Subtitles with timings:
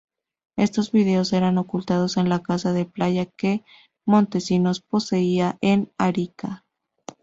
[0.57, 3.63] Estos vídeos eran ocultados en la casa de playa que
[4.03, 6.65] Montesinos poseía en Arica.